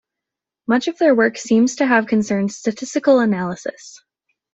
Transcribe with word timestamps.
Much 0.65 0.87
of 0.87 0.97
their 0.97 1.13
work 1.13 1.37
seems 1.37 1.75
to 1.75 1.85
have 1.85 2.07
concerned 2.07 2.51
statistical 2.51 3.19
analysis. 3.19 4.01